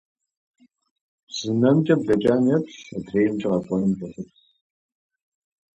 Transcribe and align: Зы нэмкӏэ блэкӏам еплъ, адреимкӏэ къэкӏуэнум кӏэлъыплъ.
Зы 1.35 1.49
нэмкӏэ 1.59 1.95
блэкӏам 2.01 2.43
еплъ, 2.55 2.75
адреимкӏэ 2.97 3.47
къэкӏуэнум 3.51 3.91
кӏэлъыплъ. 3.97 4.39